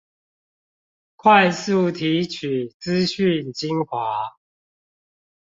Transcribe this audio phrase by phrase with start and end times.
[1.15, 4.35] 快速提取資訊精華